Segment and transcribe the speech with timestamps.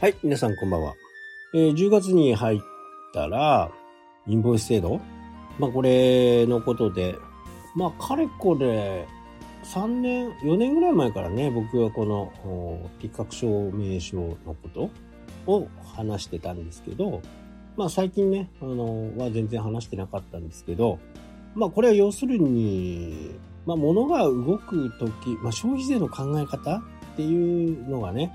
[0.00, 0.94] はい、皆さんこんばんは。
[1.52, 2.60] えー10月に入っ
[3.12, 3.68] たら、
[4.28, 5.00] インボイス制度？
[5.58, 7.16] まあこれのことで、
[7.74, 9.08] まあかれこれ
[9.64, 14.90] 3年、4年ぐらい前からね、僕はこのお適格証明書のこと
[15.50, 15.66] を
[15.96, 17.20] 話してたんですけど、
[17.76, 21.00] まあ最近ね、あの、は全然話してなかったんですけど、
[21.56, 23.34] まあこれは要するに、
[23.66, 26.82] まあ物が動くとき、まあ消費税の考え方っ
[27.16, 28.32] ていうのがね、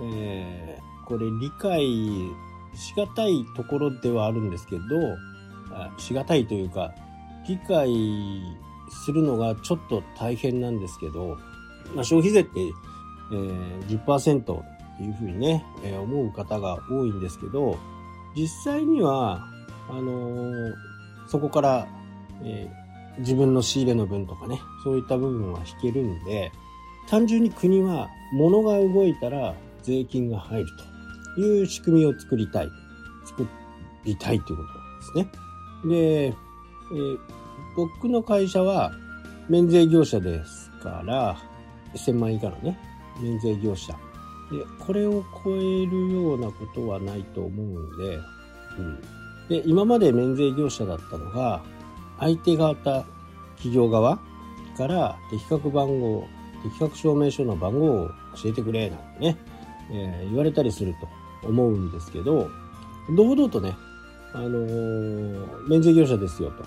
[0.00, 1.82] えーこれ理解
[2.74, 4.82] しがたいところではあるんですけど、
[5.70, 6.94] あしがたいというか、
[7.48, 7.88] 理解
[9.04, 11.38] するのがちょっと大変なんですけど、
[11.94, 17.76] まあ、消費税って、えー、10%っていうふうにね、えー思う方が多いんですけど、
[18.36, 19.46] 実際には、
[19.88, 20.72] あのー
[21.28, 21.86] そこから、
[22.42, 22.82] えー
[23.18, 26.50] 自分の仕入れの分とかね、そういった部分は引けるんで、
[27.08, 30.91] 単純に国は物が動いたら税金が入ると。
[31.38, 32.70] いう仕組みを作りたい。
[33.24, 33.46] 作
[34.04, 35.30] りたいということなんで
[35.86, 35.88] すね。
[35.88, 37.18] で、えー
[37.74, 38.92] 僕の会社は
[39.48, 41.36] 免税業者ですから、
[41.94, 42.78] 1000万以下のね、
[43.20, 43.92] 免税業者。
[43.92, 43.98] で、
[44.78, 48.18] これを超えるようなことはないと思うんで、
[48.78, 49.00] うん。
[49.48, 51.62] で、今まで免税業者だったのが、
[52.18, 52.74] 相手方、
[53.56, 54.18] 企業側
[54.76, 56.26] から適格番号、
[56.62, 58.08] 適格証明書の番号を
[58.42, 59.36] 教えてくれ、なんてね、
[59.90, 61.08] えー言われたりすると
[61.42, 62.48] 思うんですけど、
[63.16, 63.76] 堂々とね、
[64.32, 66.64] あのー免税業者ですよと。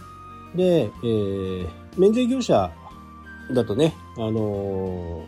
[0.58, 2.72] で、えー免税業者
[3.54, 5.26] だとね、あの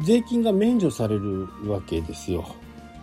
[0.00, 2.44] ー税金が免除されるわけですよ。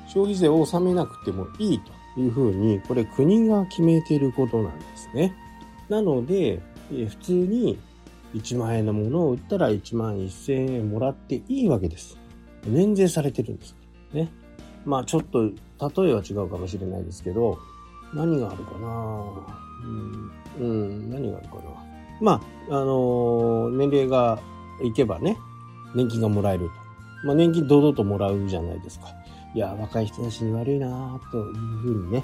[0.08, 1.80] 消費税を納めなくてもいい
[2.16, 5.36] というふうに、これ国が決めていることなんですね。
[5.88, 7.78] なので、えー普通に
[8.36, 12.17] 1万円のものを売ったら1万1000円もらっていいわけです。
[12.67, 13.76] 免税されてるんです。
[14.14, 14.30] ね。
[14.86, 15.52] まあちょっと例
[16.10, 17.58] えは違うかもしれないですけど、
[18.14, 18.88] 何があるかな？
[19.84, 21.62] うん、うん、何があるかな？
[22.22, 24.40] まあ、あのー年齢が
[24.84, 25.38] いけばね、
[25.95, 26.72] 年金がもらえると。
[27.28, 29.08] まあ年金堂々ともらうじゃないですか。
[29.56, 32.23] いや、若い人たちに悪いなというふうにね、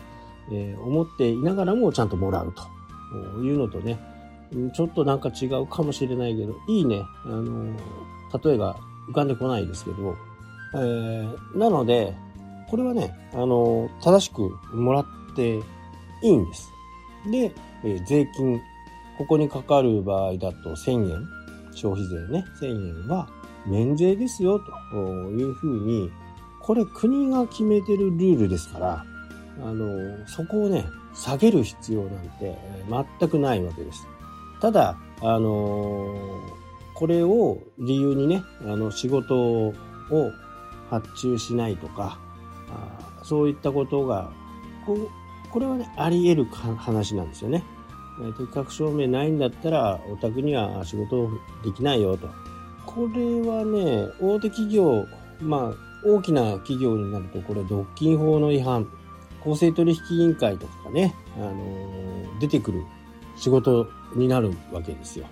[0.52, 2.64] えー思っていながらもちゃんともらうと。
[3.42, 3.98] いうのとね、
[4.74, 7.78] ちょっとなんか違うかもしれないけど、いいね、あのー
[8.44, 8.76] 例えが
[9.10, 10.18] 浮かんでこないですけど、
[10.74, 12.14] えーなので、
[12.70, 14.42] これはね、あの正しく
[14.74, 15.06] もらっ
[15.36, 15.62] てい
[16.24, 16.72] いんです。
[17.30, 17.52] で、
[17.84, 18.62] え税金、
[19.18, 21.28] ここにかかる場合だと1000円、
[21.74, 23.28] 消費税ね、1000円は
[23.66, 24.60] 免税ですよ、
[24.92, 24.98] と
[25.32, 26.12] いうふうに、
[26.62, 29.06] これ国が決めてるルールですから、
[29.62, 32.58] あのそこをね、下げる必要なんて
[33.20, 34.08] 全くないわけです。
[34.62, 36.16] ただ、あの
[36.96, 39.74] これを理由にね、あの、仕事を
[40.90, 42.18] 発注しないとか、
[43.28, 44.32] そういったことが、
[44.86, 45.10] こう
[45.52, 47.64] これはね、あり得るか話なんですよね。
[48.22, 51.30] えー適格証明ないんだったら、お宅には仕事
[51.64, 52.30] できないよと。
[52.86, 55.06] これはね、大手企業、
[55.42, 58.88] まあ、大きな企業になると、これ、独禁法の違反、
[59.44, 62.84] 公正取引委員会とかね、あのー出てくる
[63.38, 65.26] 仕事になるわけですよ。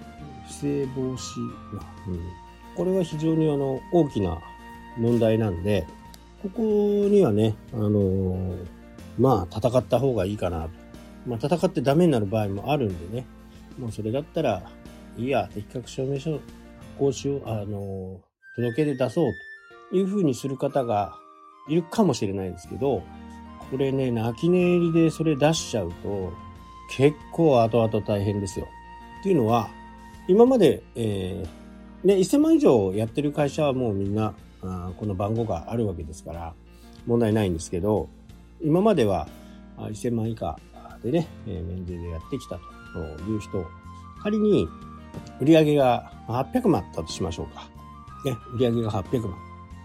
[0.48, 1.40] 不正防止、
[1.74, 2.20] まあうん、
[2.75, 4.38] これは非常にあの大きな
[4.98, 5.86] 問題なんで、
[6.44, 8.66] ここにはね、あのー
[9.18, 10.70] まあ、戦った方がいいかなと。
[11.26, 13.26] まあ、戦ってダメになる場合もあるんでね、
[13.80, 14.62] もうそれだったら、
[15.18, 16.40] いや、適格証明書、
[17.00, 19.34] 講習を、あのー届け出出そう
[19.90, 21.16] というふうにする方が
[21.68, 23.02] いるかもしれないですけど、
[23.72, 26.34] これね、泣き寝入りでそれ出しちゃうと、
[26.96, 28.68] 結構後々大変ですよ。
[29.22, 29.70] っていうのは、
[30.28, 34.36] 今まで、えーね、1000万以上やってる会社はもうみんな、
[34.97, 36.53] この番号があるわけですから、
[37.06, 38.09] 問題ないんですけど、
[38.62, 39.28] 今までは
[39.78, 40.57] 1000万以下
[41.03, 42.59] でね、免税でやってきた
[42.94, 43.65] という人、
[44.21, 44.68] 仮に
[45.42, 47.68] 売上が800万あったとしましょうか。
[48.25, 49.38] ね、売上が800万。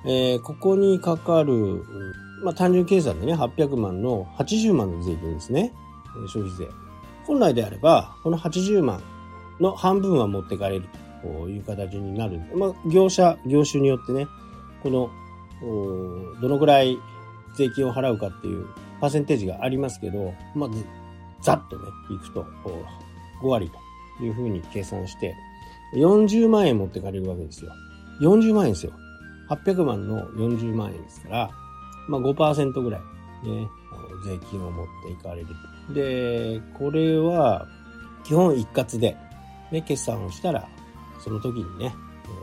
[0.06, 1.84] えーここにかかる、
[2.44, 5.72] まあ単純計算でね、800万の80万の税金ですね。
[6.28, 6.68] 消費税。
[7.26, 9.02] 本来であれば、この80万
[9.60, 10.88] の半分は持ってかれる
[11.22, 12.40] という形になる。
[12.54, 14.26] まあ、業者、業種によってね、
[14.82, 15.10] この、
[16.40, 16.98] どのぐらい
[17.56, 18.66] 税金を払うかっていう
[19.00, 20.84] パーセンテージがありますけど、まず、
[21.42, 22.44] ざっとね、いくと、
[23.42, 23.70] 5割
[24.18, 25.34] というふうに計算して、
[25.94, 27.72] 40万円持ってかれるわけですよ。
[28.20, 28.92] 40万円ですよ。
[29.48, 31.50] 800万の40万円ですから、
[32.08, 33.00] まあ5%ぐらい
[33.48, 33.68] ね、
[34.24, 35.46] 税金を持っていかれる。
[35.94, 37.66] で、これは、
[38.24, 39.16] 基本一括で、
[39.70, 40.68] ね、決算をしたら、
[41.20, 41.94] その時にね、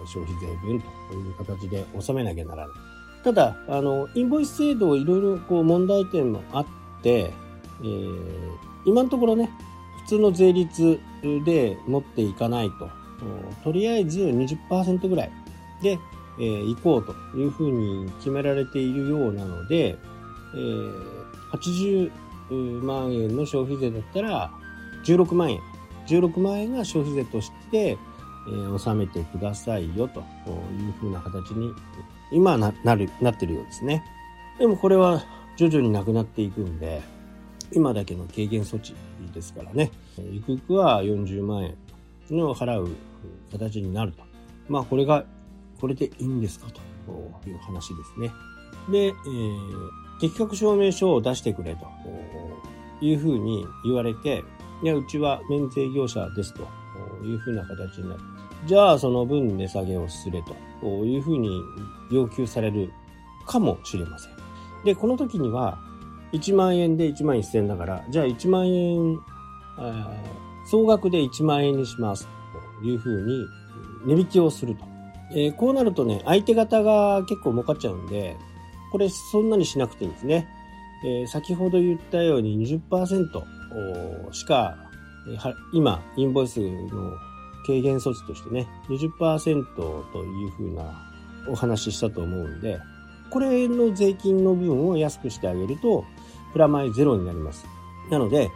[0.06, 2.78] 消費税分という形で納めなきゃならない。
[3.24, 6.66] ただ、あの、インボイス制度いろいろこう問題点もあっ
[7.02, 7.34] て、
[7.82, 8.30] えー、
[8.86, 9.50] 今のところね、
[10.04, 11.00] 普通の税率
[11.44, 12.90] で持っていかないと、
[13.64, 15.32] とりあえず20%ぐらい
[15.82, 15.98] で、
[16.38, 19.98] えー、行こうというふうに決められているようなので、
[20.54, 22.12] えー、
[22.50, 24.52] 80万円の消費税だったら
[25.06, 25.60] 16万円。
[26.08, 27.98] 16万円が消費税として、
[28.48, 31.74] えー、納めてくださいよというふうな形に
[32.32, 34.04] 今ななるなってるようですね。
[34.60, 35.24] でもこれは
[35.58, 37.02] 徐々になくなっていくんで、
[37.72, 38.96] 今だけの軽減措置
[39.34, 41.76] ですからね、ゆくゆくは40万円
[42.32, 42.96] の払う
[43.52, 44.24] 形になると。
[44.68, 45.24] まあこれが、
[45.80, 48.32] これでいいんですかという話ですね。
[48.90, 51.88] で、えー、適格証明書を出してくれと
[53.02, 54.44] いうふうに言われて、
[54.84, 56.68] いや、うちは免税業者ですと
[57.26, 58.22] いうふうな形になる。
[58.66, 60.42] じゃあその分値下げをすれ
[60.82, 61.62] というふうに
[62.12, 62.92] 要求される
[63.46, 64.34] かもしれません。
[64.84, 65.80] で、この時には
[66.32, 69.18] 1万円で1万1000円だから、じゃあ1万円、
[70.70, 72.28] 総額で1万円にします
[72.82, 73.46] というふうに
[74.06, 74.86] 値引きをすると。
[75.32, 78.38] えー、こうなるとね、相手方が結構儲かっちゃうんで、
[78.92, 80.48] これそんなにしなくていいんですね。
[81.04, 84.78] えー、先ほど言ったように20%しか、
[85.72, 87.18] 今、インボイスの
[87.66, 90.84] 軽減措置としてね、20%というふうな
[91.50, 92.80] お話ししたと思うんで、
[93.30, 96.06] これの税金の分を安くしてあげると、
[96.54, 97.66] プラマイゼロになります。
[98.10, 98.50] なので、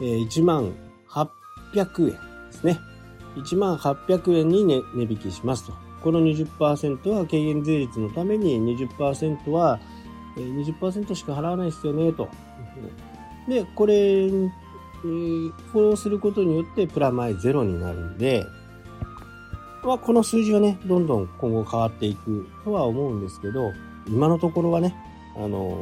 [0.00, 0.74] え1万
[1.08, 2.18] 800円で
[2.52, 2.78] すね。
[3.36, 5.72] 1万800円に値、値引きしますと。
[6.02, 9.80] この20%は軽減税率のために20%は
[10.36, 12.28] 20%しか払わないですよね、と。
[13.48, 14.28] で、これ、
[15.72, 18.46] これをすることによってプラマイゼロになるんで、
[19.82, 23.72] まあ、この数字はね、どんどん今後変わっていくとは思うんですけど、
[24.08, 24.96] 今のところはね、
[25.36, 25.78] あの、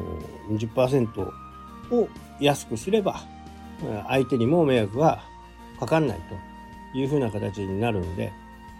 [0.50, 1.20] 20%
[1.92, 2.08] を
[2.40, 3.20] 安くすれば、
[4.08, 5.22] 相手にも迷惑が
[5.78, 6.20] かかんない
[6.92, 8.32] というふうな形になるんで、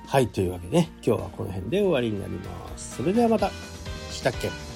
[0.06, 2.96] はい、というわけで、ね、今日はこの辺で終わりになります。
[2.96, 3.50] それではまた、
[4.10, 4.71] したっけ？